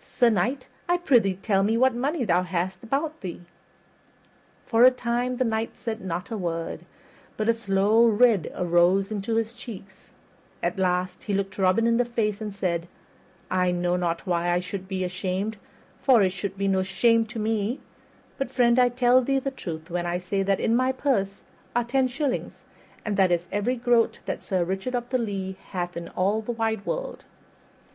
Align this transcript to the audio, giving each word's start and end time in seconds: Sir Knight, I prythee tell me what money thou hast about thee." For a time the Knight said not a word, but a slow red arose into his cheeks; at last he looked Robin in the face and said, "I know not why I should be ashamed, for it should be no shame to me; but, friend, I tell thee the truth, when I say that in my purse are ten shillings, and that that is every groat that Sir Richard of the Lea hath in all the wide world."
Sir 0.00 0.30
Knight, 0.30 0.68
I 0.88 0.96
prythee 0.96 1.34
tell 1.34 1.62
me 1.62 1.76
what 1.76 1.94
money 1.94 2.24
thou 2.24 2.44
hast 2.44 2.82
about 2.82 3.20
thee." 3.20 3.42
For 4.64 4.84
a 4.84 4.90
time 4.90 5.36
the 5.36 5.44
Knight 5.44 5.76
said 5.76 6.00
not 6.00 6.30
a 6.30 6.36
word, 6.38 6.86
but 7.36 7.46
a 7.50 7.52
slow 7.52 8.06
red 8.06 8.50
arose 8.54 9.12
into 9.12 9.34
his 9.34 9.54
cheeks; 9.54 10.12
at 10.62 10.78
last 10.78 11.24
he 11.24 11.34
looked 11.34 11.58
Robin 11.58 11.86
in 11.86 11.98
the 11.98 12.06
face 12.06 12.40
and 12.40 12.54
said, 12.54 12.88
"I 13.50 13.70
know 13.70 13.96
not 13.96 14.26
why 14.26 14.50
I 14.50 14.60
should 14.60 14.88
be 14.88 15.04
ashamed, 15.04 15.58
for 16.00 16.22
it 16.22 16.30
should 16.32 16.56
be 16.56 16.68
no 16.68 16.82
shame 16.82 17.26
to 17.26 17.38
me; 17.38 17.80
but, 18.38 18.50
friend, 18.50 18.78
I 18.78 18.88
tell 18.88 19.20
thee 19.20 19.38
the 19.38 19.50
truth, 19.50 19.90
when 19.90 20.06
I 20.06 20.20
say 20.20 20.42
that 20.42 20.58
in 20.58 20.74
my 20.74 20.90
purse 20.90 21.42
are 21.74 21.84
ten 21.84 22.08
shillings, 22.08 22.64
and 23.04 23.18
that 23.18 23.28
that 23.28 23.34
is 23.34 23.48
every 23.52 23.76
groat 23.76 24.20
that 24.24 24.40
Sir 24.40 24.64
Richard 24.64 24.94
of 24.94 25.10
the 25.10 25.18
Lea 25.18 25.54
hath 25.72 25.98
in 25.98 26.08
all 26.08 26.40
the 26.40 26.52
wide 26.52 26.86
world." 26.86 27.26